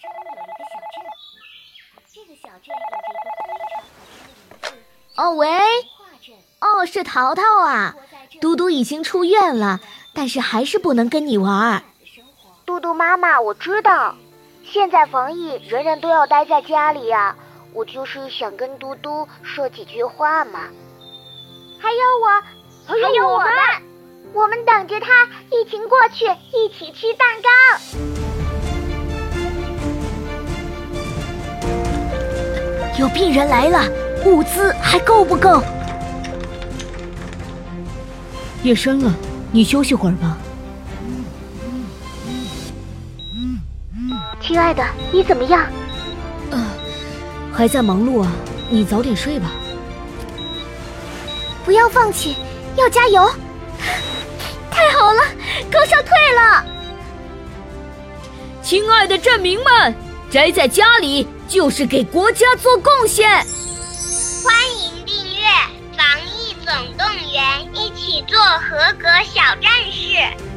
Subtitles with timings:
[0.00, 0.96] 州有一个小镇，
[2.12, 4.74] 这个小镇有着一个非常好听的名字。
[5.16, 5.48] 哦喂，
[6.60, 7.94] 哦是淘淘啊，
[8.40, 9.80] 嘟嘟已经出院了，
[10.12, 11.84] 但是还是不能跟你玩。
[12.66, 14.14] 嘟嘟妈妈，我知道，
[14.64, 17.36] 现在防疫，人人都要待在家里呀。
[17.72, 20.60] 我就是想跟嘟嘟说几句话嘛。
[21.80, 22.28] 还有我，
[22.86, 23.50] 还有我们，
[24.32, 28.23] 我们等着他疫情过去，一起吃蛋糕。
[32.98, 33.82] 有病人来了，
[34.24, 35.62] 物资还够不够？
[38.62, 39.12] 夜深了，
[39.50, 40.38] 你休息会儿吧。
[44.40, 45.66] 亲爱的，你怎么样？
[46.50, 46.64] 呃，
[47.52, 48.30] 还在忙碌啊，
[48.70, 49.50] 你早点睡吧。
[51.64, 52.36] 不要放弃，
[52.76, 53.28] 要加油！
[54.70, 55.22] 太好了，
[55.70, 56.64] 高烧退了。
[58.62, 59.94] 亲爱的镇民们，
[60.30, 63.30] 宅在家里就是给国家做贡献。
[63.30, 63.46] 欢
[64.76, 65.46] 迎订阅
[65.96, 70.53] 《防疫总动员》，一起做合格小战士。